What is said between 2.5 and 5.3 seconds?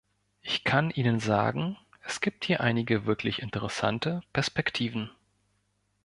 einige wirklich interessante Perspektiven.